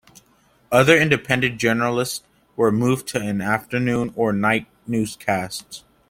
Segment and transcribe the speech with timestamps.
[0.71, 2.23] Other independent journalists
[2.55, 5.83] were moved to afternoon or night newscasts.